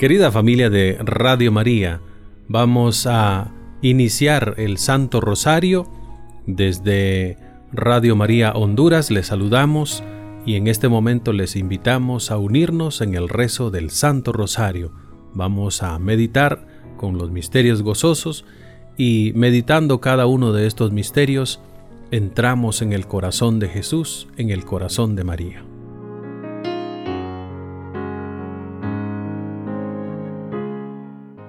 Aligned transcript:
Querida 0.00 0.32
familia 0.32 0.70
de 0.70 0.96
Radio 1.02 1.52
María, 1.52 2.00
vamos 2.48 3.06
a 3.06 3.52
iniciar 3.82 4.54
el 4.56 4.78
Santo 4.78 5.20
Rosario. 5.20 5.92
Desde 6.46 7.36
Radio 7.70 8.16
María 8.16 8.52
Honduras 8.52 9.10
les 9.10 9.26
saludamos 9.26 10.02
y 10.46 10.54
en 10.54 10.68
este 10.68 10.88
momento 10.88 11.34
les 11.34 11.54
invitamos 11.54 12.30
a 12.30 12.38
unirnos 12.38 13.02
en 13.02 13.14
el 13.14 13.28
rezo 13.28 13.70
del 13.70 13.90
Santo 13.90 14.32
Rosario. 14.32 14.90
Vamos 15.34 15.82
a 15.82 15.98
meditar 15.98 16.66
con 16.96 17.18
los 17.18 17.30
misterios 17.30 17.82
gozosos 17.82 18.46
y 18.96 19.32
meditando 19.34 20.00
cada 20.00 20.24
uno 20.24 20.54
de 20.54 20.66
estos 20.66 20.92
misterios, 20.92 21.60
entramos 22.10 22.80
en 22.80 22.94
el 22.94 23.06
corazón 23.06 23.58
de 23.58 23.68
Jesús, 23.68 24.28
en 24.38 24.48
el 24.48 24.64
corazón 24.64 25.14
de 25.14 25.24
María. 25.24 25.69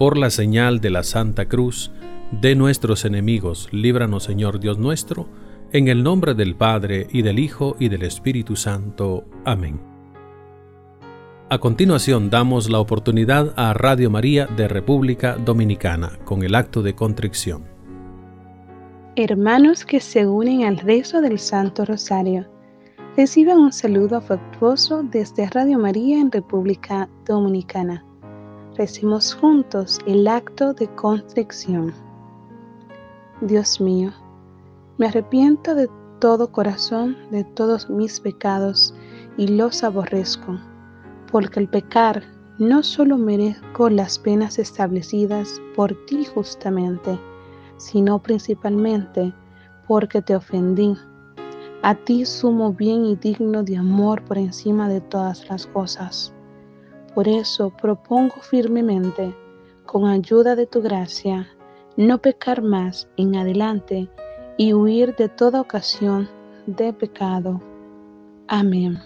Por 0.02 0.18
la 0.18 0.32
señal 0.32 0.82
de 0.82 0.90
la 0.90 1.04
Santa 1.04 1.48
Cruz, 1.48 1.91
de 2.32 2.55
nuestros 2.55 3.05
enemigos, 3.05 3.68
líbranos 3.71 4.24
Señor 4.24 4.60
Dios 4.60 4.80
nuestro, 4.80 5.27
en 5.74 5.90
el 5.90 6.02
nombre 6.02 6.34
del 6.34 6.55
Padre, 6.55 7.05
y 7.12 7.21
del 7.21 7.38
Hijo, 7.38 7.76
y 7.77 7.88
del 7.88 8.02
Espíritu 8.02 8.55
Santo. 8.55 9.26
Amén. 9.46 9.80
A 11.52 11.60
continuación 11.60 12.32
damos 12.32 12.68
la 12.68 12.80
oportunidad 12.80 13.54
a 13.58 13.76
Radio 13.76 14.10
María 14.10 14.48
de 14.48 14.68
República 14.68 15.35
Dominicana 15.35 16.18
con 16.26 16.41
el 16.41 16.55
acto 16.55 16.82
de 16.82 16.96
contrición. 16.96 17.65
Hermanos 19.15 19.86
que 19.86 19.99
se 19.99 20.26
unen 20.26 20.63
al 20.63 20.77
rezo 20.77 21.21
del 21.21 21.38
Santo 21.38 21.86
Rosario, 21.86 22.48
reciban 23.15 23.60
un 23.60 23.71
saludo 23.71 24.18
afectuoso 24.18 25.04
desde 25.04 25.48
Radio 25.52 25.77
María 25.77 26.20
en 26.20 26.32
República 26.32 27.08
Dominicana 27.24 28.04
recimos 28.82 29.35
juntos 29.35 29.99
el 30.07 30.27
acto 30.27 30.74
de 30.74 30.87
constricción. 30.96 31.93
Dios 33.41 33.79
mío, 33.79 34.12
me 34.98 35.05
arrepiento 35.05 35.76
de 35.76 35.87
todo 36.18 36.51
corazón 36.51 37.15
de 37.29 37.43
todos 37.43 37.91
mis 37.91 38.20
pecados 38.20 38.91
y 39.37 39.49
los 39.49 39.84
aborrezco, 39.84 40.57
porque 41.32 41.59
al 41.59 41.68
pecar 41.70 42.24
no 42.57 42.82
solo 42.82 43.20
merezco 43.20 43.87
las 43.91 44.18
penas 44.18 44.57
establecidas 44.57 45.62
por 45.76 45.93
ti 46.07 46.26
justamente, 46.26 47.20
sino 47.77 48.18
principalmente 48.18 49.32
porque 49.87 50.24
te 50.24 50.35
ofendí. 50.35 50.98
A 51.84 51.93
ti 51.93 52.26
sumo 52.26 52.74
bien 52.74 53.05
y 53.05 53.15
digno 53.15 53.62
de 53.62 53.77
amor 53.77 54.24
por 54.24 54.40
encima 54.40 54.90
de 54.90 55.02
todas 55.02 55.48
las 55.49 55.68
cosas 55.68 56.34
por 57.13 57.27
eso 57.27 57.70
propongo 57.70 58.35
firmemente, 58.41 59.35
con 59.85 60.05
ayuda 60.05 60.55
de 60.55 60.65
tu 60.65 60.81
gracia, 60.81 61.48
no 61.98 62.20
pecar 62.20 62.62
más 62.62 63.09
en 63.18 63.35
adelante 63.35 64.09
y 64.57 64.73
huir 64.73 65.16
de 65.16 65.28
toda 65.29 65.62
ocasión 65.62 66.30
de 66.66 66.94
pecado. 66.94 67.62
Amén. 68.47 69.00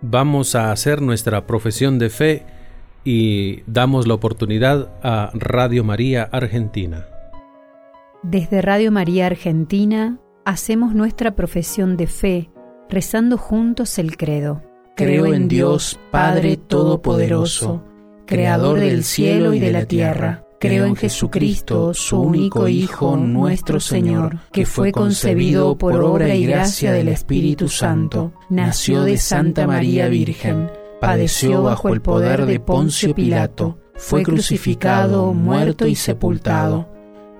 Vamos 0.00 0.54
a 0.54 0.70
hacer 0.70 1.02
nuestra 1.02 1.46
profesión 1.46 1.98
de 1.98 2.10
fe 2.10 2.46
y 3.04 3.62
damos 3.66 4.06
la 4.06 4.14
oportunidad 4.14 4.92
a 5.02 5.30
Radio 5.34 5.82
María 5.82 6.28
Argentina. 6.30 7.13
Desde 8.24 8.62
Radio 8.62 8.90
María 8.90 9.26
Argentina 9.26 10.18
hacemos 10.46 10.94
nuestra 10.94 11.36
profesión 11.36 11.98
de 11.98 12.06
fe, 12.06 12.50
rezando 12.88 13.36
juntos 13.36 13.98
el 13.98 14.16
credo. 14.16 14.62
Creo 14.96 15.26
en 15.26 15.46
Dios, 15.46 16.00
Padre 16.10 16.56
Todopoderoso, 16.56 17.84
Creador 18.24 18.80
del 18.80 19.04
cielo 19.04 19.52
y 19.52 19.60
de 19.60 19.72
la 19.72 19.84
tierra. 19.84 20.46
Creo 20.58 20.86
en 20.86 20.96
Jesucristo, 20.96 21.92
su 21.92 22.18
único 22.18 22.66
Hijo, 22.66 23.18
nuestro 23.18 23.78
Señor, 23.78 24.38
que 24.52 24.64
fue 24.64 24.90
concebido 24.90 25.76
por 25.76 26.02
obra 26.02 26.34
y 26.34 26.46
gracia 26.46 26.92
del 26.92 27.08
Espíritu 27.08 27.68
Santo. 27.68 28.32
Nació 28.48 29.02
de 29.02 29.18
Santa 29.18 29.66
María 29.66 30.08
Virgen, 30.08 30.70
padeció 30.98 31.62
bajo 31.62 31.90
el 31.90 32.00
poder 32.00 32.46
de 32.46 32.58
Poncio 32.58 33.14
Pilato, 33.14 33.80
fue 33.96 34.22
crucificado, 34.22 35.34
muerto 35.34 35.86
y 35.86 35.94
sepultado 35.94 36.93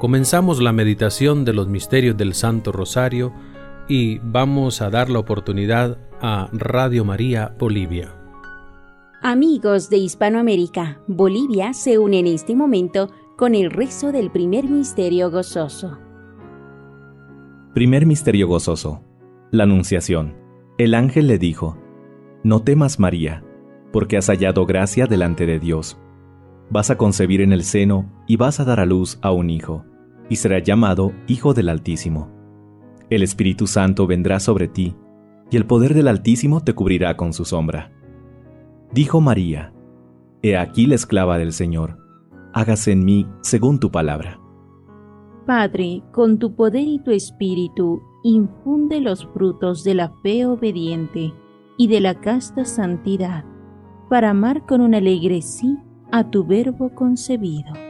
Comenzamos 0.00 0.62
la 0.62 0.72
meditación 0.72 1.44
de 1.44 1.52
los 1.52 1.68
misterios 1.68 2.16
del 2.16 2.32
Santo 2.32 2.72
Rosario 2.72 3.34
y 3.86 4.18
vamos 4.20 4.80
a 4.80 4.88
dar 4.88 5.10
la 5.10 5.18
oportunidad 5.18 5.98
a 6.22 6.48
Radio 6.54 7.04
María 7.04 7.54
Bolivia. 7.58 8.16
Amigos 9.20 9.90
de 9.90 9.98
Hispanoamérica, 9.98 11.02
Bolivia 11.06 11.74
se 11.74 11.98
une 11.98 12.20
en 12.20 12.28
este 12.28 12.54
momento 12.54 13.10
con 13.36 13.54
el 13.54 13.70
rezo 13.70 14.10
del 14.10 14.30
primer 14.30 14.64
misterio 14.64 15.30
gozoso. 15.30 15.98
Primer 17.74 18.06
misterio 18.06 18.48
gozoso. 18.48 19.02
La 19.50 19.64
Anunciación. 19.64 20.34
El 20.78 20.94
ángel 20.94 21.26
le 21.26 21.36
dijo, 21.36 21.76
No 22.42 22.62
temas 22.62 22.98
María, 23.00 23.44
porque 23.92 24.16
has 24.16 24.28
hallado 24.28 24.64
gracia 24.64 25.06
delante 25.06 25.44
de 25.44 25.58
Dios. 25.58 25.98
Vas 26.70 26.88
a 26.88 26.96
concebir 26.96 27.42
en 27.42 27.52
el 27.52 27.64
seno 27.64 28.10
y 28.26 28.36
vas 28.36 28.60
a 28.60 28.64
dar 28.64 28.80
a 28.80 28.86
luz 28.86 29.18
a 29.20 29.30
un 29.30 29.50
hijo 29.50 29.84
y 30.30 30.36
será 30.36 30.60
llamado 30.60 31.12
Hijo 31.26 31.52
del 31.52 31.68
Altísimo. 31.68 32.30
El 33.10 33.22
Espíritu 33.22 33.66
Santo 33.66 34.06
vendrá 34.06 34.40
sobre 34.40 34.68
ti, 34.68 34.94
y 35.50 35.56
el 35.56 35.66
poder 35.66 35.92
del 35.92 36.08
Altísimo 36.08 36.62
te 36.62 36.72
cubrirá 36.72 37.16
con 37.16 37.34
su 37.34 37.44
sombra. 37.44 37.92
Dijo 38.94 39.20
María, 39.20 39.74
He 40.42 40.56
aquí 40.56 40.86
la 40.86 40.94
esclava 40.94 41.36
del 41.36 41.52
Señor, 41.52 41.98
hágase 42.54 42.92
en 42.92 43.04
mí 43.04 43.26
según 43.42 43.80
tu 43.80 43.90
palabra. 43.90 44.40
Padre, 45.46 46.02
con 46.12 46.38
tu 46.38 46.54
poder 46.54 46.86
y 46.86 47.00
tu 47.00 47.10
espíritu, 47.10 48.00
infunde 48.22 49.00
los 49.00 49.26
frutos 49.34 49.82
de 49.82 49.94
la 49.94 50.12
fe 50.22 50.46
obediente 50.46 51.34
y 51.76 51.88
de 51.88 52.00
la 52.00 52.20
casta 52.20 52.64
santidad, 52.64 53.44
para 54.08 54.30
amar 54.30 54.64
con 54.64 54.80
un 54.80 54.94
alegre 54.94 55.42
sí 55.42 55.76
a 56.12 56.30
tu 56.30 56.44
verbo 56.44 56.94
concebido. 56.94 57.89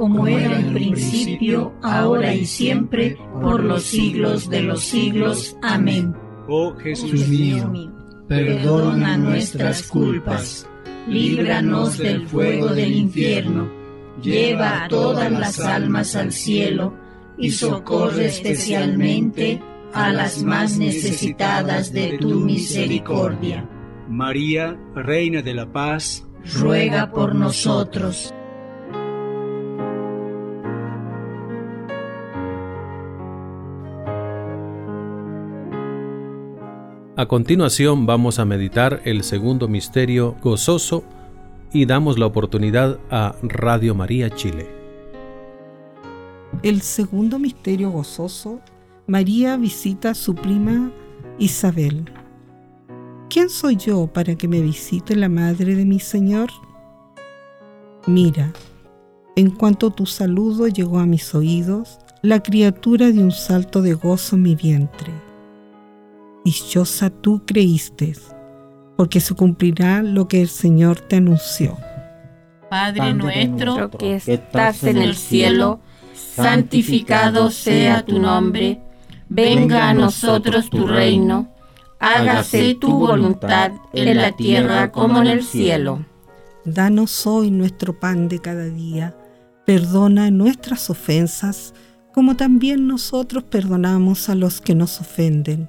Como 0.00 0.26
era 0.26 0.58
en 0.58 0.72
principio, 0.72 1.74
ahora 1.82 2.32
y 2.32 2.46
siempre, 2.46 3.18
por 3.42 3.62
los 3.62 3.82
siglos 3.82 4.48
de 4.48 4.62
los 4.62 4.82
siglos. 4.82 5.58
Amén. 5.60 6.14
Oh 6.48 6.74
Jesús 6.74 7.28
mío, 7.28 7.70
perdona 8.26 9.18
nuestras 9.18 9.82
culpas, 9.82 10.66
líbranos 11.06 11.98
del 11.98 12.26
fuego 12.26 12.68
del 12.68 12.92
infierno, 12.92 13.70
lleva 14.22 14.84
a 14.84 14.88
todas 14.88 15.30
las 15.30 15.60
almas 15.60 16.16
al 16.16 16.32
cielo 16.32 16.94
y 17.36 17.50
socorre 17.50 18.24
especialmente 18.24 19.60
a 19.92 20.14
las 20.14 20.42
más 20.42 20.78
necesitadas 20.78 21.92
de 21.92 22.16
tu 22.16 22.40
misericordia. 22.40 23.68
María, 24.08 24.80
Reina 24.94 25.42
de 25.42 25.52
la 25.52 25.70
Paz, 25.70 26.26
ruega 26.58 27.12
por 27.12 27.34
nosotros. 27.34 28.32
A 37.16 37.26
continuación 37.26 38.06
vamos 38.06 38.38
a 38.38 38.44
meditar 38.44 39.02
el 39.04 39.24
segundo 39.24 39.68
misterio 39.68 40.36
gozoso 40.42 41.04
y 41.72 41.86
damos 41.86 42.18
la 42.18 42.26
oportunidad 42.26 42.98
a 43.10 43.34
Radio 43.42 43.94
María 43.94 44.30
Chile. 44.30 44.68
El 46.62 46.82
segundo 46.82 47.38
misterio 47.38 47.90
gozoso, 47.90 48.60
María 49.06 49.56
visita 49.56 50.10
a 50.10 50.14
su 50.14 50.34
prima 50.34 50.90
Isabel. 51.38 52.04
¿quién 53.30 53.48
soy 53.48 53.76
yo 53.76 54.08
para 54.08 54.34
que 54.34 54.48
me 54.48 54.60
visite 54.60 55.14
la 55.16 55.28
madre 55.28 55.76
de 55.76 55.86
mi 55.86 56.00
Señor? 56.00 56.50
Mira, 58.06 58.52
en 59.36 59.50
cuanto 59.50 59.90
tu 59.90 60.04
saludo 60.04 60.66
llegó 60.66 60.98
a 60.98 61.06
mis 61.06 61.34
oídos, 61.34 61.98
la 62.22 62.42
criatura 62.42 63.10
de 63.12 63.20
un 63.20 63.30
salto 63.30 63.80
de 63.80 63.94
gozo 63.94 64.36
en 64.36 64.42
mi 64.42 64.56
vientre. 64.56 65.29
Dichosa 66.44 67.10
tú 67.10 67.42
creíste, 67.46 68.14
porque 68.96 69.20
se 69.20 69.34
cumplirá 69.34 70.02
lo 70.02 70.28
que 70.28 70.40
el 70.40 70.48
Señor 70.48 71.00
te 71.00 71.16
anunció. 71.16 71.76
Padre 72.68 73.14
nuestro 73.14 73.90
que 73.90 74.16
estás 74.16 74.84
en 74.84 74.98
el 74.98 75.16
cielo, 75.16 75.80
santificado 76.14 77.50
sea 77.50 78.04
tu 78.04 78.18
nombre, 78.18 78.80
venga 79.28 79.88
a 79.88 79.94
nosotros 79.94 80.70
tu 80.70 80.86
reino 80.86 81.50
hágase 82.00 82.74
tu 82.74 82.98
voluntad 82.98 83.72
en 83.92 84.16
la 84.16 84.32
tierra 84.32 84.90
como 84.90 85.20
en 85.20 85.28
el 85.28 85.44
cielo. 85.44 86.04
Danos 86.64 87.26
hoy 87.26 87.50
nuestro 87.50 87.98
pan 87.98 88.28
de 88.28 88.40
cada 88.40 88.64
día, 88.64 89.14
perdona 89.66 90.30
nuestras 90.30 90.90
ofensas, 90.90 91.74
como 92.12 92.36
también 92.36 92.88
nosotros 92.88 93.44
perdonamos 93.44 94.28
a 94.28 94.34
los 94.34 94.60
que 94.60 94.74
nos 94.74 95.00
ofenden. 95.00 95.68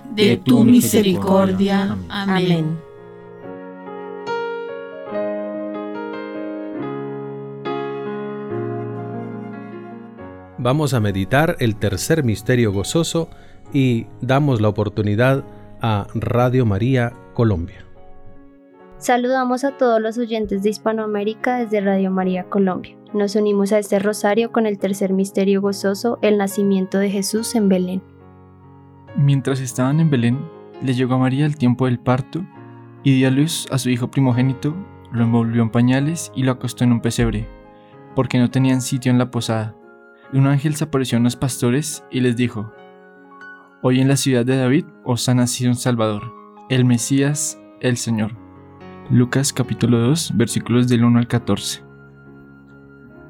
de 0.15 0.37
tu 0.37 0.63
misericordia. 0.63 1.97
Amén. 2.09 2.77
Vamos 10.57 10.93
a 10.93 10.99
meditar 10.99 11.55
el 11.59 11.75
tercer 11.75 12.23
misterio 12.23 12.71
gozoso 12.71 13.29
y 13.73 14.05
damos 14.21 14.61
la 14.61 14.69
oportunidad 14.69 15.43
a 15.81 16.05
Radio 16.13 16.67
María 16.67 17.13
Colombia. 17.33 17.85
Saludamos 18.99 19.63
a 19.63 19.75
todos 19.77 19.99
los 19.99 20.19
oyentes 20.19 20.61
de 20.61 20.69
Hispanoamérica 20.69 21.57
desde 21.57 21.81
Radio 21.81 22.11
María 22.11 22.43
Colombia. 22.43 22.95
Nos 23.13 23.35
unimos 23.35 23.71
a 23.71 23.79
este 23.79 23.97
rosario 23.97 24.51
con 24.51 24.67
el 24.67 24.77
tercer 24.77 25.13
misterio 25.13 25.61
gozoso, 25.61 26.19
el 26.21 26.37
nacimiento 26.37 26.99
de 26.99 27.09
Jesús 27.09 27.55
en 27.55 27.67
Belén. 27.67 28.10
Mientras 29.15 29.59
estaban 29.59 29.99
en 29.99 30.09
Belén, 30.09 30.39
le 30.81 30.93
llegó 30.93 31.15
a 31.15 31.19
María 31.19 31.45
el 31.45 31.57
tiempo 31.57 31.85
del 31.85 31.99
parto 31.99 32.45
y 33.03 33.15
dio 33.15 33.27
a 33.27 33.31
luz 33.31 33.67
a 33.71 33.77
su 33.77 33.89
hijo 33.89 34.09
primogénito, 34.09 34.75
lo 35.11 35.23
envolvió 35.23 35.61
en 35.61 35.69
pañales 35.69 36.31
y 36.35 36.43
lo 36.43 36.53
acostó 36.53 36.83
en 36.83 36.93
un 36.93 37.01
pesebre, 37.01 37.47
porque 38.15 38.39
no 38.39 38.49
tenían 38.49 38.81
sitio 38.81 39.11
en 39.11 39.17
la 39.17 39.31
posada. 39.31 39.75
Un 40.33 40.47
ángel 40.47 40.75
se 40.75 40.85
apareció 40.85 41.17
a 41.17 41.21
los 41.21 41.35
pastores 41.35 42.05
y 42.09 42.21
les 42.21 42.37
dijo, 42.37 42.71
Hoy 43.81 43.99
en 43.99 44.07
la 44.07 44.15
ciudad 44.15 44.45
de 44.45 44.57
David 44.57 44.85
os 45.03 45.27
ha 45.27 45.33
nacido 45.33 45.71
un 45.71 45.75
Salvador, 45.75 46.31
el 46.69 46.85
Mesías, 46.85 47.59
el 47.81 47.97
Señor. 47.97 48.37
Lucas 49.09 49.51
capítulo 49.51 49.99
2 49.99 50.33
versículos 50.35 50.87
del 50.87 51.03
1 51.03 51.19
al 51.19 51.27
14. 51.27 51.90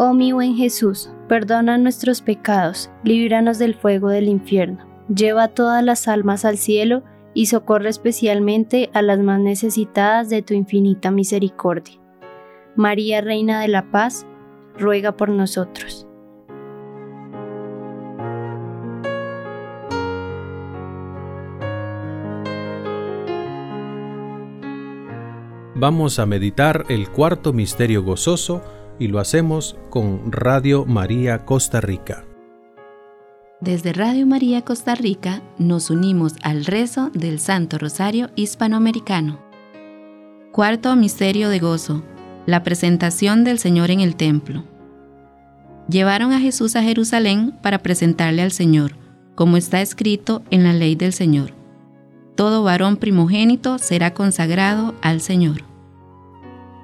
Oh 0.00 0.14
mi 0.14 0.30
buen 0.30 0.54
Jesús, 0.54 1.10
perdona 1.26 1.76
nuestros 1.76 2.22
pecados, 2.22 2.88
líbranos 3.02 3.58
del 3.58 3.74
fuego 3.74 4.10
del 4.10 4.28
infierno, 4.28 4.86
lleva 5.12 5.48
todas 5.48 5.82
las 5.82 6.06
almas 6.06 6.44
al 6.44 6.56
cielo 6.56 7.02
y 7.34 7.46
socorre 7.46 7.88
especialmente 7.88 8.90
a 8.94 9.02
las 9.02 9.18
más 9.18 9.40
necesitadas 9.40 10.30
de 10.30 10.42
tu 10.42 10.54
infinita 10.54 11.10
misericordia. 11.10 11.98
María, 12.76 13.22
Reina 13.22 13.60
de 13.60 13.66
la 13.66 13.90
Paz, 13.90 14.24
ruega 14.78 15.16
por 15.16 15.30
nosotros. 15.30 16.06
Vamos 25.74 26.20
a 26.20 26.26
meditar 26.26 26.84
el 26.88 27.08
cuarto 27.08 27.52
misterio 27.52 28.04
gozoso 28.04 28.62
y 28.98 29.08
lo 29.08 29.20
hacemos 29.20 29.76
con 29.90 30.32
Radio 30.32 30.84
María 30.84 31.44
Costa 31.44 31.80
Rica. 31.80 32.24
Desde 33.60 33.92
Radio 33.92 34.26
María 34.26 34.62
Costa 34.62 34.94
Rica 34.94 35.42
nos 35.58 35.90
unimos 35.90 36.34
al 36.42 36.64
rezo 36.64 37.10
del 37.12 37.40
Santo 37.40 37.78
Rosario 37.78 38.30
Hispanoamericano. 38.36 39.40
Cuarto 40.52 40.94
Misterio 40.96 41.48
de 41.48 41.58
Gozo. 41.58 42.02
La 42.46 42.62
presentación 42.62 43.44
del 43.44 43.58
Señor 43.58 43.90
en 43.90 44.00
el 44.00 44.16
templo. 44.16 44.64
Llevaron 45.88 46.32
a 46.32 46.40
Jesús 46.40 46.76
a 46.76 46.82
Jerusalén 46.82 47.52
para 47.62 47.78
presentarle 47.78 48.42
al 48.42 48.52
Señor, 48.52 48.96
como 49.34 49.56
está 49.56 49.80
escrito 49.80 50.42
en 50.50 50.64
la 50.64 50.72
ley 50.72 50.94
del 50.94 51.12
Señor. 51.12 51.52
Todo 52.36 52.62
varón 52.62 52.96
primogénito 52.96 53.78
será 53.78 54.14
consagrado 54.14 54.94
al 55.02 55.20
Señor. 55.20 55.67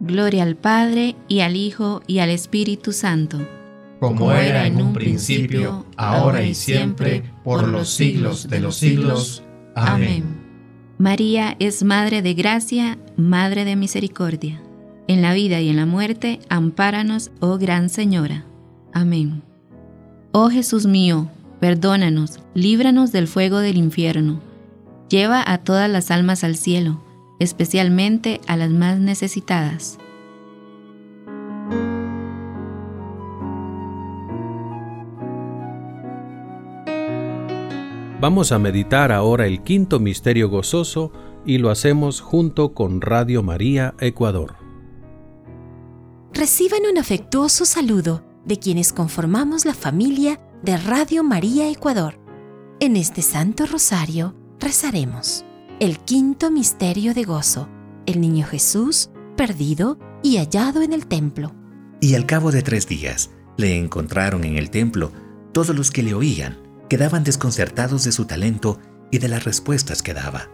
Gloria 0.00 0.44
al 0.44 0.56
Padre, 0.56 1.14
y 1.28 1.40
al 1.40 1.56
Hijo, 1.56 2.02
y 2.06 2.20
al 2.20 2.30
Espíritu 2.30 2.92
Santo. 2.92 3.46
Como 4.00 4.32
era 4.32 4.66
en 4.66 4.80
un 4.80 4.94
principio, 4.94 5.84
ahora 5.98 6.42
y 6.42 6.54
siempre, 6.54 7.22
por 7.44 7.68
los 7.68 7.90
siglos 7.90 8.48
de 8.48 8.60
los 8.60 8.76
siglos. 8.76 9.42
Amén. 9.74 10.24
María 10.96 11.54
es 11.58 11.84
Madre 11.84 12.22
de 12.22 12.32
Gracia, 12.32 12.98
Madre 13.16 13.66
de 13.66 13.76
Misericordia. 13.76 14.62
En 15.06 15.20
la 15.20 15.34
vida 15.34 15.60
y 15.60 15.68
en 15.68 15.76
la 15.76 15.84
muerte, 15.84 16.40
ampáranos, 16.48 17.30
oh 17.40 17.58
Gran 17.58 17.90
Señora. 17.90 18.46
Amén. 18.94 19.42
Oh 20.32 20.48
Jesús 20.48 20.86
mío, 20.86 21.28
perdónanos, 21.60 22.40
líbranos 22.54 23.12
del 23.12 23.28
fuego 23.28 23.58
del 23.58 23.76
infierno. 23.76 24.40
Lleva 25.10 25.44
a 25.44 25.58
todas 25.58 25.90
las 25.90 26.10
almas 26.10 26.42
al 26.42 26.56
cielo, 26.56 27.02
especialmente 27.40 28.40
a 28.46 28.56
las 28.56 28.70
más 28.70 29.00
necesitadas. 29.00 29.98
Vamos 38.20 38.52
a 38.52 38.58
meditar 38.58 39.12
ahora 39.12 39.46
el 39.46 39.62
quinto 39.62 39.98
misterio 39.98 40.50
gozoso 40.50 41.10
y 41.46 41.56
lo 41.56 41.70
hacemos 41.70 42.20
junto 42.20 42.74
con 42.74 43.00
Radio 43.00 43.42
María 43.42 43.94
Ecuador. 43.98 44.56
Reciban 46.34 46.82
un 46.90 46.98
afectuoso 46.98 47.64
saludo 47.64 48.22
de 48.44 48.58
quienes 48.58 48.92
conformamos 48.92 49.64
la 49.64 49.72
familia 49.72 50.38
de 50.62 50.76
Radio 50.76 51.24
María 51.24 51.70
Ecuador. 51.70 52.20
En 52.78 52.96
este 52.96 53.22
Santo 53.22 53.64
Rosario 53.64 54.34
rezaremos 54.58 55.46
el 55.80 55.98
quinto 55.98 56.50
misterio 56.50 57.14
de 57.14 57.24
gozo, 57.24 57.66
el 58.04 58.20
niño 58.20 58.46
Jesús 58.46 59.10
perdido 59.34 59.98
y 60.22 60.36
hallado 60.36 60.82
en 60.82 60.92
el 60.92 61.06
templo. 61.06 61.54
Y 62.02 62.14
al 62.14 62.26
cabo 62.26 62.52
de 62.52 62.60
tres 62.60 62.86
días 62.86 63.30
le 63.56 63.78
encontraron 63.78 64.44
en 64.44 64.56
el 64.56 64.68
templo 64.68 65.10
todos 65.52 65.74
los 65.74 65.90
que 65.90 66.02
le 66.02 66.12
oían 66.12 66.58
quedaban 66.90 67.24
desconcertados 67.24 68.04
de 68.04 68.12
su 68.12 68.26
talento 68.26 68.78
y 69.10 69.18
de 69.18 69.28
las 69.28 69.44
respuestas 69.44 70.02
que 70.02 70.12
daba. 70.12 70.50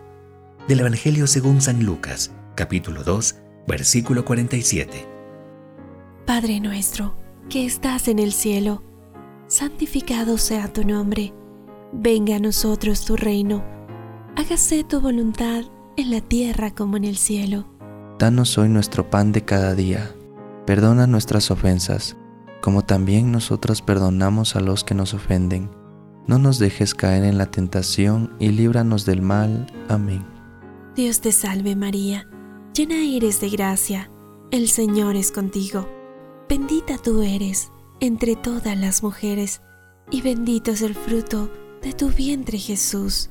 Del 0.69 0.81
Evangelio 0.81 1.27
según 1.27 1.61
San 1.61 1.85
Lucas, 1.85 2.31
capítulo 2.55 3.03
2, 3.03 3.35
versículo 3.67 4.25
47. 4.25 5.09
Padre 6.25 6.61
nuestro, 6.61 7.17
que 7.49 7.67
estás 7.67 8.07
en 8.07 8.21
el 8.21 8.33
cielo, 8.33 8.85
santificado 9.49 10.39
sea 10.39 10.73
tu 10.73 10.85
nombre, 10.85 11.35
venga 11.93 12.37
a 12.37 12.41
nosotros 12.41 13.05
tu 13.05 13.17
reino, 13.17 13.76
hágase 14.37 14.85
tu 14.85 15.01
voluntad 15.01 15.65
en 15.97 16.11
la 16.11 16.21
tierra 16.21 16.71
como 16.75 16.97
en 16.97 17.05
el 17.05 17.17
cielo. 17.17 17.67
Danos 18.19 18.57
hoy 18.59 18.69
nuestro 18.69 19.11
pan 19.11 19.33
de 19.33 19.45
cada 19.45 19.75
día, 19.75 20.15
perdona 20.67 21.07
nuestras 21.07 21.51
ofensas, 21.51 22.17
como 22.63 22.83
también 22.83 23.33
nosotros 23.33 23.83
perdonamos 23.83 24.57
a 24.57 24.61
los 24.61 24.85
que 24.85 24.95
nos 24.95 25.15
ofenden 25.15 25.71
no 26.27 26.39
nos 26.39 26.59
dejes 26.59 26.95
caer 26.95 27.25
en 27.25 27.39
la 27.39 27.51
tentación 27.51 28.35
y 28.41 28.49
líbranos 28.49 29.07
del 29.07 29.23
mal. 29.23 29.67
Amén. 29.89 30.27
Dios 30.97 31.21
te 31.21 31.31
salve 31.31 31.77
María, 31.77 32.29
llena 32.75 32.97
eres 32.97 33.41
de 33.41 33.49
gracia, 33.49 34.11
el 34.51 34.69
Señor 34.69 35.15
es 35.15 35.31
contigo. 35.31 35.89
Bendita 36.49 36.99
tú 36.99 37.23
eres 37.23 37.71
entre 38.01 38.35
todas 38.35 38.77
las 38.77 39.03
mujeres, 39.03 39.63
y 40.11 40.21
bendito 40.21 40.73
es 40.73 40.83
el 40.83 40.95
fruto 40.95 41.51
de 41.83 41.93
tu 41.93 42.09
vientre 42.09 42.59
Jesús. 42.59 43.31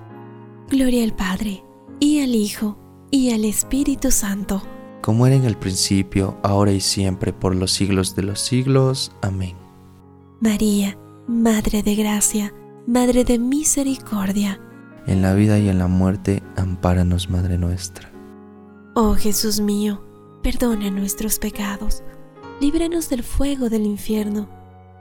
Gloria 0.71 1.03
al 1.03 1.13
Padre, 1.13 1.65
y 1.99 2.21
al 2.21 2.33
Hijo, 2.33 2.77
y 3.11 3.33
al 3.33 3.43
Espíritu 3.43 4.09
Santo. 4.09 4.63
Como 5.01 5.27
era 5.27 5.35
en 5.35 5.43
el 5.43 5.57
principio, 5.57 6.37
ahora 6.43 6.71
y 6.71 6.79
siempre, 6.79 7.33
por 7.33 7.53
los 7.53 7.73
siglos 7.73 8.15
de 8.15 8.23
los 8.23 8.39
siglos. 8.39 9.11
Amén. 9.21 9.57
María, 10.39 10.97
Madre 11.27 11.83
de 11.83 11.95
Gracia, 11.95 12.53
Madre 12.87 13.25
de 13.25 13.37
Misericordia. 13.37 14.61
En 15.07 15.21
la 15.21 15.33
vida 15.33 15.59
y 15.59 15.67
en 15.67 15.77
la 15.77 15.87
muerte, 15.87 16.41
ampáranos, 16.55 17.29
Madre 17.29 17.57
nuestra. 17.57 18.09
Oh 18.95 19.15
Jesús 19.15 19.59
mío, 19.59 20.01
perdona 20.41 20.89
nuestros 20.89 21.37
pecados, 21.37 22.01
líbranos 22.61 23.09
del 23.09 23.23
fuego 23.23 23.69
del 23.69 23.85
infierno, 23.85 24.47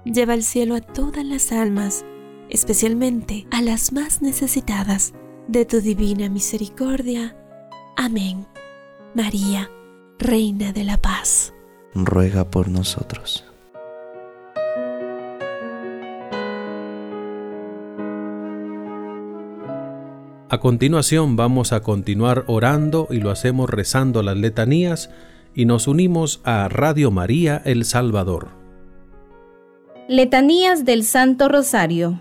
lleva 0.04 0.32
al 0.32 0.42
cielo 0.42 0.74
a 0.74 0.80
todas 0.80 1.24
las 1.24 1.52
almas, 1.52 2.04
especialmente 2.48 3.46
a 3.52 3.62
las 3.62 3.92
más 3.92 4.20
necesitadas 4.20 5.14
de 5.50 5.64
tu 5.64 5.80
divina 5.80 6.28
misericordia. 6.28 7.36
Amén. 7.96 8.46
María, 9.14 9.68
Reina 10.16 10.72
de 10.72 10.84
la 10.84 10.96
Paz. 10.96 11.52
Ruega 11.92 12.48
por 12.48 12.68
nosotros. 12.68 13.44
A 20.48 20.58
continuación 20.60 21.34
vamos 21.34 21.72
a 21.72 21.80
continuar 21.80 22.44
orando 22.46 23.08
y 23.10 23.18
lo 23.18 23.30
hacemos 23.30 23.68
rezando 23.68 24.22
las 24.22 24.36
letanías 24.36 25.10
y 25.52 25.64
nos 25.64 25.88
unimos 25.88 26.40
a 26.44 26.68
Radio 26.68 27.10
María 27.10 27.60
El 27.64 27.84
Salvador. 27.84 28.50
Letanías 30.08 30.84
del 30.84 31.02
Santo 31.02 31.48
Rosario. 31.48 32.20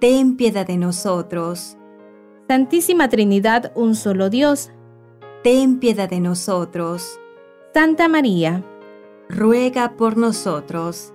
ten 0.00 0.36
piedad 0.36 0.66
de 0.66 0.76
nosotros. 0.76 1.76
Santísima 2.48 3.08
Trinidad, 3.08 3.72
un 3.74 3.94
solo 3.94 4.30
Dios, 4.30 4.70
ten 5.42 5.78
piedad 5.78 6.08
de 6.08 6.20
nosotros. 6.20 7.18
Santa 7.74 8.08
María, 8.08 8.62
ruega 9.28 9.96
por 9.96 10.16
nosotros. 10.16 11.12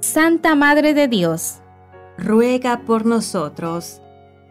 Santa 0.00 0.54
Madre 0.54 0.94
de 0.94 1.08
Dios, 1.08 1.60
ruega 2.16 2.82
por 2.86 3.04
nosotros. 3.04 4.00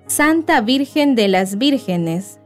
Santa 0.07 0.61
Virgen 0.61 1.15
de 1.15 1.27
las 1.27 1.57
Vírgenes, 1.57 2.39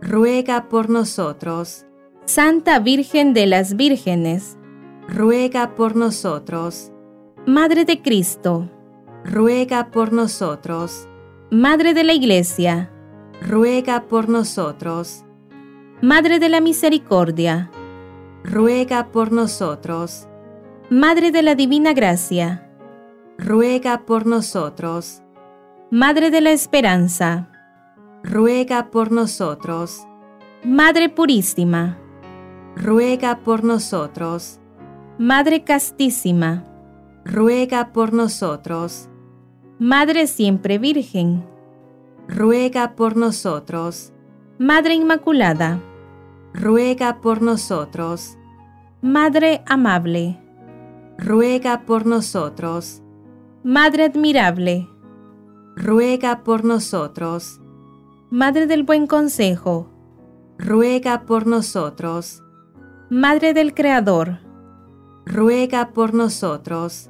ruega 0.00 0.68
por 0.68 0.88
nosotros. 0.88 1.84
Santa 2.24 2.78
Virgen 2.78 3.34
de 3.34 3.46
las 3.46 3.76
Vírgenes, 3.76 4.56
ruega 5.08 5.74
por 5.74 5.96
nosotros. 5.96 6.92
Madre 7.46 7.84
de 7.84 8.00
Cristo, 8.00 8.70
ruega 9.24 9.90
por 9.90 10.12
nosotros. 10.12 11.08
Madre 11.50 11.94
de 11.94 12.04
la 12.04 12.12
Iglesia, 12.12 12.90
ruega 13.42 14.04
por 14.08 14.28
nosotros. 14.28 15.24
Madre 16.02 16.38
de 16.38 16.48
la 16.48 16.60
Misericordia, 16.60 17.70
ruega 18.44 19.08
por 19.08 19.32
nosotros. 19.32 20.26
Madre 20.88 21.30
de 21.30 21.42
la 21.42 21.54
Divina 21.54 21.92
Gracia, 21.92 22.68
ruega 23.38 24.06
por 24.06 24.26
nosotros. 24.26 25.22
Madre 25.90 26.30
de 26.30 26.40
la 26.40 26.50
Esperanza, 26.50 27.50
ruega 28.22 28.90
por 28.90 29.12
nosotros. 29.12 30.06
Madre 30.64 31.08
Purísima, 31.08 31.98
ruega 32.76 33.40
por 33.40 33.64
nosotros. 33.64 34.60
Madre 35.18 35.64
Castísima, 35.64 36.64
ruega 37.24 37.92
por 37.92 38.12
nosotros. 38.12 39.08
Madre 39.78 40.26
Siempre 40.26 40.78
Virgen, 40.78 41.44
ruega 42.28 42.96
por 42.96 43.16
nosotros. 43.16 44.12
Madre 44.58 44.94
Inmaculada, 44.94 45.80
ruega 46.52 47.20
por 47.20 47.42
nosotros. 47.42 48.36
Madre 49.02 49.62
Amable, 49.66 50.38
ruega 51.18 51.82
por 51.86 52.06
nosotros. 52.06 53.02
Madre 53.62 54.04
Admirable, 54.04 54.88
ruega 55.76 56.42
por 56.44 56.64
nosotros. 56.64 57.60
Madre 58.30 58.66
del 58.66 58.84
Buen 58.84 59.06
Consejo, 59.06 59.88
ruega 60.58 61.22
por 61.22 61.46
nosotros. 61.46 62.42
Madre 63.08 63.54
del 63.54 63.74
Creador, 63.74 64.38
ruega 65.24 65.90
por 65.92 66.14
nosotros. 66.14 67.09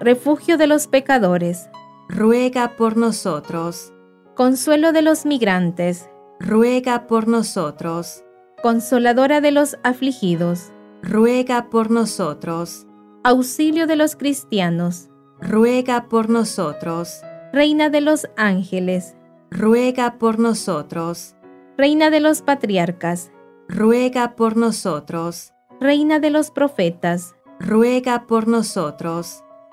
Refugio 0.00 0.58
de 0.58 0.68
los 0.68 0.86
pecadores, 0.86 1.68
ruega 2.08 2.76
por 2.76 2.96
nosotros. 2.96 3.92
Consuelo 4.36 4.92
de 4.92 5.02
los 5.02 5.26
migrantes, 5.26 6.08
ruega 6.38 7.08
por 7.08 7.26
nosotros. 7.26 8.22
Consoladora 8.62 9.40
de 9.40 9.50
los 9.50 9.76
afligidos, 9.82 10.72
ruega 11.02 11.68
por 11.68 11.90
nosotros. 11.90 12.86
Auxilio 13.24 13.88
de 13.88 13.96
los 13.96 14.14
cristianos, 14.14 15.08
ruega 15.40 16.08
por 16.08 16.30
nosotros. 16.30 17.20
Reina 17.52 17.90
de 17.90 18.00
los 18.00 18.28
ángeles, 18.36 19.16
ruega 19.50 20.16
por 20.18 20.38
nosotros. 20.38 21.34
Reina 21.76 22.10
de 22.10 22.20
los 22.20 22.42
patriarcas, 22.42 23.32
ruega 23.68 24.36
por 24.36 24.56
nosotros. 24.56 25.54
Reina 25.80 26.20
de 26.20 26.30
los 26.30 26.52
profetas, 26.52 27.34
ruega 27.58 28.28
por 28.28 28.46
nosotros. 28.46 29.42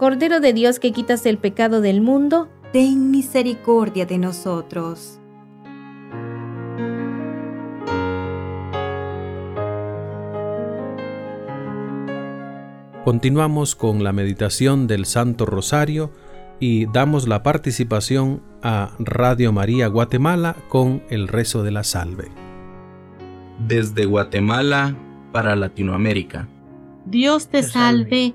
Cordero 0.00 0.40
de 0.40 0.54
Dios 0.54 0.80
que 0.80 0.92
quitas 0.92 1.26
el 1.26 1.36
pecado 1.36 1.82
del 1.82 2.00
mundo, 2.00 2.48
ten 2.72 3.10
misericordia 3.10 4.06
de 4.06 4.16
nosotros. 4.16 5.20
Continuamos 13.04 13.76
con 13.76 14.02
la 14.02 14.14
meditación 14.14 14.86
del 14.86 15.04
Santo 15.04 15.44
Rosario 15.44 16.10
y 16.60 16.86
damos 16.86 17.28
la 17.28 17.42
participación 17.42 18.42
a 18.62 18.92
Radio 19.00 19.52
María 19.52 19.88
Guatemala 19.88 20.56
con 20.70 21.02
el 21.10 21.28
rezo 21.28 21.62
de 21.62 21.72
la 21.72 21.84
salve. 21.84 22.28
Desde 23.68 24.06
Guatemala 24.06 24.96
para 25.30 25.56
Latinoamérica. 25.56 26.48
Dios 27.04 27.48
te 27.48 27.62
salve, 27.62 28.34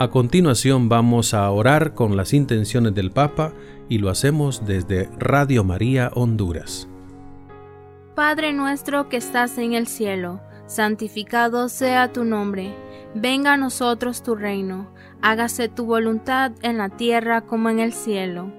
A 0.00 0.08
continuación 0.08 0.88
vamos 0.88 1.34
a 1.34 1.50
orar 1.50 1.92
con 1.92 2.16
las 2.16 2.32
intenciones 2.32 2.94
del 2.94 3.10
Papa 3.10 3.52
y 3.86 3.98
lo 3.98 4.08
hacemos 4.08 4.64
desde 4.64 5.10
Radio 5.18 5.62
María 5.62 6.10
Honduras. 6.14 6.88
Padre 8.14 8.54
nuestro 8.54 9.10
que 9.10 9.18
estás 9.18 9.58
en 9.58 9.74
el 9.74 9.86
cielo, 9.86 10.40
santificado 10.64 11.68
sea 11.68 12.14
tu 12.14 12.24
nombre, 12.24 12.74
venga 13.14 13.52
a 13.52 13.56
nosotros 13.58 14.22
tu 14.22 14.36
reino, 14.36 14.90
hágase 15.20 15.68
tu 15.68 15.84
voluntad 15.84 16.52
en 16.62 16.78
la 16.78 16.88
tierra 16.88 17.42
como 17.42 17.68
en 17.68 17.78
el 17.78 17.92
cielo. 17.92 18.50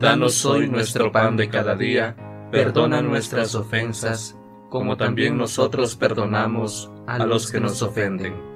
Danos 0.00 0.46
hoy 0.46 0.66
nuestro 0.66 1.12
pan 1.12 1.36
de 1.36 1.50
cada 1.50 1.74
día, 1.74 2.16
perdona 2.50 3.02
nuestras 3.02 3.54
ofensas, 3.54 4.34
como 4.70 4.96
también 4.96 5.36
nosotros 5.36 5.94
perdonamos 5.94 6.90
a 7.06 7.18
los 7.26 7.52
que 7.52 7.60
nos 7.60 7.82
ofenden 7.82 8.55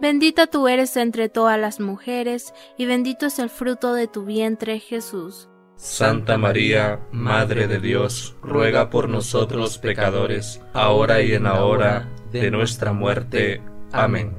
Bendita 0.00 0.46
tú 0.46 0.66
eres 0.66 0.96
entre 0.96 1.28
todas 1.28 1.60
las 1.60 1.78
mujeres, 1.78 2.54
y 2.78 2.86
bendito 2.86 3.26
es 3.26 3.38
el 3.38 3.50
fruto 3.50 3.92
de 3.92 4.08
tu 4.08 4.24
vientre, 4.24 4.80
Jesús. 4.80 5.50
Santa 5.76 6.38
María, 6.38 7.00
Madre 7.12 7.68
de 7.68 7.80
Dios, 7.80 8.34
ruega 8.40 8.88
por 8.88 9.10
nosotros 9.10 9.76
pecadores, 9.76 10.62
ahora 10.72 11.20
y 11.20 11.34
en 11.34 11.42
la 11.44 11.64
hora 11.64 12.08
de 12.32 12.50
nuestra 12.50 12.94
muerte. 12.94 13.62
Amén. 13.92 14.34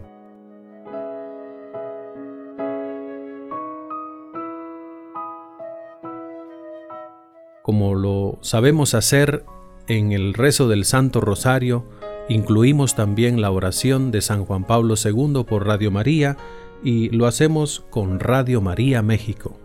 Como 7.62 7.94
lo 7.94 8.40
sabemos 8.42 8.96
hacer 8.96 9.46
en 9.88 10.12
el 10.12 10.34
rezo 10.34 10.68
del 10.68 10.86
Santo 10.86 11.22
Rosario, 11.22 11.86
incluimos 12.32 12.96
también 12.96 13.42
la 13.42 13.52
oración 13.52 14.10
de 14.12 14.22
San 14.22 14.46
Juan 14.46 14.64
Pablo 14.64 14.96
II 15.04 15.44
por 15.46 15.68
Radio 15.68 15.92
María 15.92 16.38
y 16.84 17.10
lo 17.10 17.28
hacemos 17.28 17.84
con 17.90 18.20
Radio 18.20 18.62
María 18.62 19.02
México. 19.02 19.58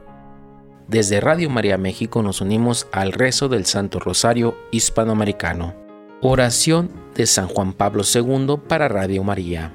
Desde 0.89 1.21
Radio 1.21 1.49
María 1.49 1.79
México 1.79 2.23
nos 2.23 2.41
unimos 2.41 2.89
al 2.93 3.13
rezo 3.13 3.49
del 3.49 3.67
Santo 3.67 4.01
Rosario 4.01 4.57
Hispanoamericano. 4.73 5.75
Oración 6.23 6.91
de 7.15 7.27
San 7.27 7.47
Juan 7.47 7.73
Pablo 7.73 8.03
II 8.03 8.57
para 8.69 8.89
Radio 8.89 9.23
María. 9.23 9.73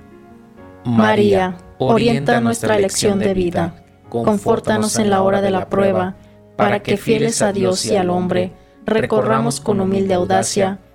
María, 0.83 1.57
orienta 1.77 2.41
nuestra 2.41 2.75
elección 2.77 3.19
de 3.19 3.33
vida, 3.33 3.85
confórtanos 4.09 4.97
en 4.99 5.09
la 5.09 5.21
hora 5.21 5.41
de 5.41 5.51
la 5.51 5.69
prueba, 5.69 6.17
para 6.57 6.81
que 6.81 6.97
fieles 6.97 7.41
a 7.41 7.53
Dios 7.53 7.85
y 7.85 7.95
al 7.95 8.09
hombre, 8.09 8.51
recorramos 8.85 9.61
con 9.61 9.79
humilde 9.79 10.13
audacia 10.13 10.79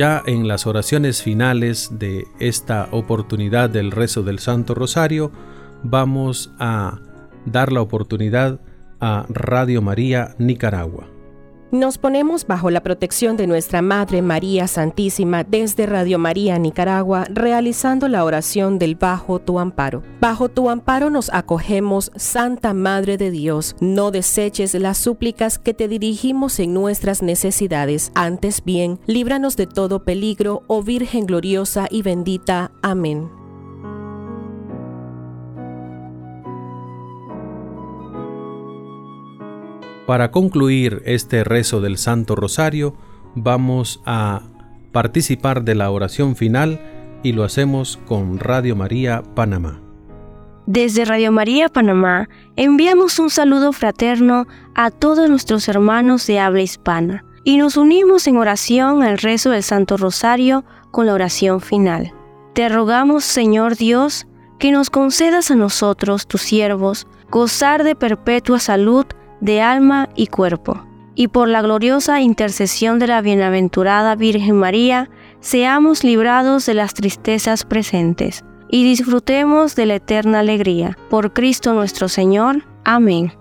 Ya 0.00 0.22
en 0.24 0.48
las 0.48 0.66
oraciones 0.66 1.22
finales 1.22 1.90
de 1.98 2.26
esta 2.38 2.88
oportunidad 2.90 3.68
del 3.68 3.90
rezo 3.90 4.22
del 4.22 4.38
Santo 4.38 4.74
Rosario, 4.74 5.30
vamos 5.82 6.54
a 6.58 7.00
dar 7.44 7.70
la 7.70 7.82
oportunidad 7.82 8.62
a 8.98 9.26
Radio 9.28 9.82
María 9.82 10.34
Nicaragua. 10.38 11.19
Nos 11.72 11.98
ponemos 11.98 12.48
bajo 12.48 12.68
la 12.70 12.82
protección 12.82 13.36
de 13.36 13.46
nuestra 13.46 13.80
Madre 13.80 14.22
María 14.22 14.66
Santísima 14.66 15.44
desde 15.44 15.86
Radio 15.86 16.18
María 16.18 16.58
Nicaragua, 16.58 17.26
realizando 17.30 18.08
la 18.08 18.24
oración 18.24 18.80
del 18.80 18.96
Bajo 18.96 19.38
tu 19.38 19.60
amparo. 19.60 20.02
Bajo 20.20 20.48
tu 20.48 20.68
amparo 20.68 21.10
nos 21.10 21.30
acogemos, 21.32 22.10
Santa 22.16 22.74
Madre 22.74 23.16
de 23.16 23.30
Dios. 23.30 23.76
No 23.80 24.10
deseches 24.10 24.74
las 24.74 24.98
súplicas 24.98 25.60
que 25.60 25.72
te 25.72 25.86
dirigimos 25.86 26.58
en 26.58 26.74
nuestras 26.74 27.22
necesidades. 27.22 28.10
Antes 28.16 28.64
bien, 28.64 28.98
líbranos 29.06 29.56
de 29.56 29.68
todo 29.68 30.04
peligro, 30.04 30.64
oh 30.66 30.82
Virgen 30.82 31.24
gloriosa 31.24 31.86
y 31.88 32.02
bendita. 32.02 32.72
Amén. 32.82 33.39
Para 40.10 40.32
concluir 40.32 41.04
este 41.06 41.44
rezo 41.44 41.80
del 41.80 41.96
Santo 41.96 42.34
Rosario, 42.34 42.96
vamos 43.36 44.02
a 44.04 44.42
participar 44.90 45.62
de 45.62 45.76
la 45.76 45.88
oración 45.92 46.34
final 46.34 46.80
y 47.22 47.30
lo 47.30 47.44
hacemos 47.44 47.96
con 48.08 48.40
Radio 48.40 48.74
María 48.74 49.22
Panamá. 49.36 49.80
Desde 50.66 51.04
Radio 51.04 51.30
María 51.30 51.68
Panamá 51.68 52.28
enviamos 52.56 53.20
un 53.20 53.30
saludo 53.30 53.72
fraterno 53.72 54.48
a 54.74 54.90
todos 54.90 55.30
nuestros 55.30 55.68
hermanos 55.68 56.26
de 56.26 56.40
habla 56.40 56.62
hispana 56.62 57.24
y 57.44 57.58
nos 57.58 57.76
unimos 57.76 58.26
en 58.26 58.36
oración 58.36 59.04
al 59.04 59.16
rezo 59.16 59.50
del 59.50 59.62
Santo 59.62 59.96
Rosario 59.96 60.64
con 60.90 61.06
la 61.06 61.14
oración 61.14 61.60
final. 61.60 62.12
Te 62.52 62.68
rogamos, 62.68 63.22
Señor 63.22 63.76
Dios, 63.76 64.26
que 64.58 64.72
nos 64.72 64.90
concedas 64.90 65.52
a 65.52 65.54
nosotros, 65.54 66.26
tus 66.26 66.40
siervos, 66.40 67.06
gozar 67.30 67.84
de 67.84 67.94
perpetua 67.94 68.58
salud 68.58 69.06
de 69.40 69.62
alma 69.62 70.08
y 70.14 70.26
cuerpo. 70.26 70.84
Y 71.14 71.28
por 71.28 71.48
la 71.48 71.62
gloriosa 71.62 72.20
intercesión 72.20 72.98
de 72.98 73.06
la 73.06 73.20
bienaventurada 73.20 74.14
Virgen 74.14 74.56
María, 74.56 75.10
seamos 75.40 76.04
librados 76.04 76.66
de 76.66 76.74
las 76.74 76.94
tristezas 76.94 77.64
presentes 77.64 78.44
y 78.70 78.84
disfrutemos 78.84 79.74
de 79.74 79.86
la 79.86 79.96
eterna 79.96 80.40
alegría. 80.40 80.96
Por 81.08 81.32
Cristo 81.32 81.74
nuestro 81.74 82.08
Señor. 82.08 82.64
Amén. 82.84 83.32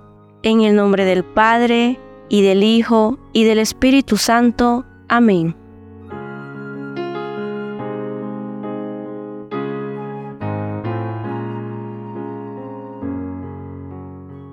En 0.44 0.62
el 0.62 0.76
nombre 0.76 1.06
del 1.06 1.24
Padre, 1.24 2.00
y 2.30 2.44
del 2.44 2.64
Hijo, 2.64 3.20
y 3.34 3.44
del 3.44 3.60
Espíritu 3.60 4.16
Santo. 4.18 4.86
Amén. 5.10 5.56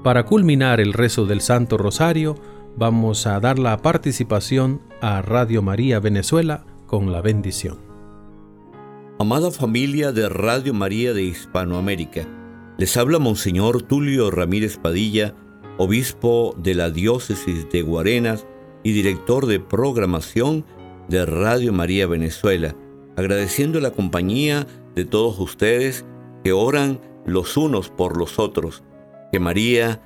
Para 0.07 0.25
culminar 0.25 0.81
el 0.81 0.93
rezo 0.93 1.27
del 1.27 1.41
Santo 1.41 1.77
Rosario, 1.79 2.37
vamos 2.77 3.27
a 3.27 3.41
dar 3.41 3.59
la 3.59 3.77
participación 3.83 4.81
a 5.01 5.21
Radio 5.21 5.63
María 5.63 5.99
Venezuela 5.99 6.65
con 6.87 7.11
la 7.11 7.21
bendición. 7.21 7.79
Amada 9.19 9.51
familia 9.51 10.13
de 10.13 10.29
Radio 10.29 10.73
María 10.75 11.13
de 11.13 11.25
Hispanoamérica, 11.25 12.25
les 12.79 12.97
habla 12.97 13.19
Monseñor 13.19 13.83
Tulio 13.83 14.31
Ramírez 14.31 14.79
Padilla, 14.79 15.35
obispo 15.77 16.55
de 16.57 16.77
la 16.77 16.91
diócesis 16.91 17.69
de 17.73 17.83
Guarenas 17.83 18.47
y 18.85 18.93
director 18.93 19.47
de 19.47 19.59
programación 19.59 20.65
de 21.09 21.27
Radio 21.27 21.73
María 21.73 22.07
Venezuela, 22.07 22.77
agradeciendo 23.17 23.81
la 23.81 23.91
compañía 23.91 24.69
de 24.95 25.05
todos 25.05 25.41
ustedes 25.41 26.07
que 26.45 26.53
oran 26.53 27.01
los 27.27 27.57
unos 27.57 27.89
por 27.89 28.17
los 28.17 28.39
otros. 28.39 28.85
Que 29.37 29.41
María, 29.41 30.01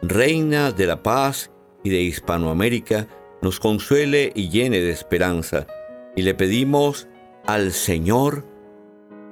Reina 0.00 0.70
de 0.70 0.86
la 0.86 1.02
Paz 1.02 1.50
y 1.82 1.90
de 1.90 2.02
Hispanoamérica, 2.02 3.08
nos 3.42 3.58
consuele 3.58 4.30
y 4.36 4.48
llene 4.48 4.78
de 4.78 4.92
esperanza. 4.92 5.66
Y 6.14 6.22
le 6.22 6.34
pedimos 6.34 7.08
al 7.46 7.72
Señor 7.72 8.46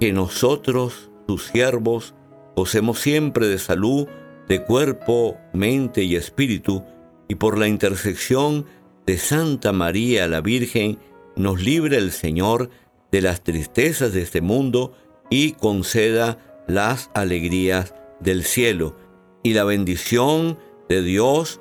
que 0.00 0.12
nosotros, 0.12 1.08
sus 1.28 1.44
siervos, 1.44 2.16
gocemos 2.56 2.98
siempre 2.98 3.46
de 3.46 3.60
salud, 3.60 4.08
de 4.48 4.64
cuerpo, 4.64 5.38
mente 5.52 6.02
y 6.02 6.16
espíritu, 6.16 6.82
y 7.28 7.36
por 7.36 7.56
la 7.56 7.68
intersección 7.68 8.66
de 9.06 9.18
Santa 9.18 9.70
María 9.70 10.26
la 10.26 10.40
Virgen, 10.40 10.98
nos 11.36 11.62
libre 11.62 11.98
el 11.98 12.10
Señor 12.10 12.70
de 13.12 13.22
las 13.22 13.44
tristezas 13.44 14.14
de 14.14 14.22
este 14.22 14.40
mundo 14.40 14.94
y 15.30 15.52
conceda 15.52 16.64
las 16.66 17.12
alegrías 17.14 17.94
del 18.18 18.42
cielo. 18.42 19.03
Y 19.44 19.52
la 19.52 19.62
bendición 19.64 20.58
de 20.88 21.02
Dios, 21.02 21.60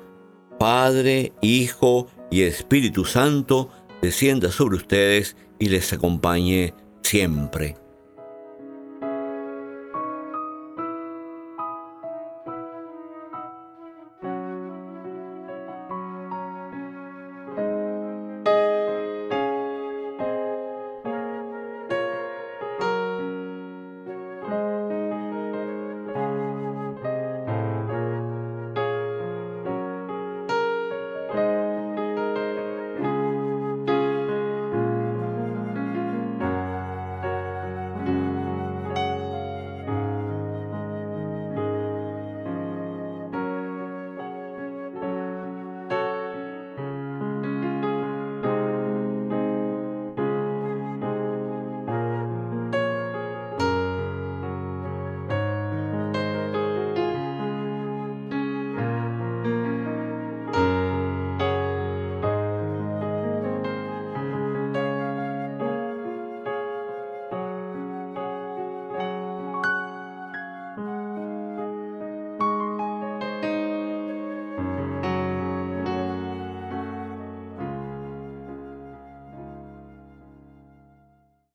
Padre, 0.58 1.32
Hijo 1.42 2.08
y 2.30 2.42
Espíritu 2.42 3.04
Santo, 3.04 3.68
descienda 4.00 4.50
sobre 4.50 4.76
ustedes 4.76 5.36
y 5.58 5.68
les 5.68 5.92
acompañe 5.92 6.74
siempre. 7.02 7.76